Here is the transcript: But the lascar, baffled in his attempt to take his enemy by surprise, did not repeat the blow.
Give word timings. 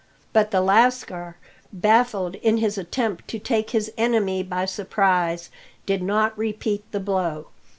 But 0.33 0.49
the 0.49 0.61
lascar, 0.61 1.37
baffled 1.71 2.33
in 2.37 2.57
his 2.57 2.75
attempt 2.79 3.27
to 3.27 3.37
take 3.37 3.69
his 3.69 3.91
enemy 3.99 4.41
by 4.41 4.65
surprise, 4.65 5.51
did 5.85 6.01
not 6.01 6.35
repeat 6.35 6.83
the 6.91 6.99
blow. 6.99 7.49